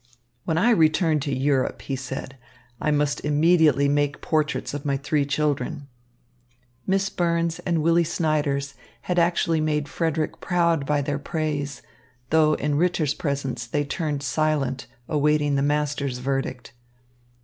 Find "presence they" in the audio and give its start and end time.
13.13-13.83